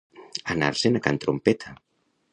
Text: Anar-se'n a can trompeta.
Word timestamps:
Anar-se'n 0.53 0.97
a 1.01 1.03
can 1.09 1.21
trompeta. 1.27 1.79